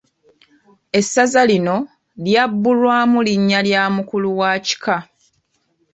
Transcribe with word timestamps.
Essaza 0.99 1.41
lino 1.49 1.77
lyabbulwamu 2.25 3.19
linnya 3.27 3.59
lya 3.67 3.83
mukulu 3.95 4.29
wa 4.39 4.51
kika. 4.65 4.97